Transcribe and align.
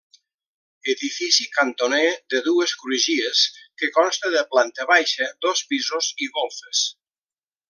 Edifici 0.93 1.45
cantoner 1.57 2.07
de 2.35 2.41
dues 2.47 2.73
crugies 2.85 3.43
que 3.83 3.91
consta 3.99 4.33
de 4.37 4.43
planta 4.55 4.89
baixa, 4.95 5.29
dos 5.49 5.65
pisos 5.75 6.11
i 6.27 6.31
golfes. 6.41 6.87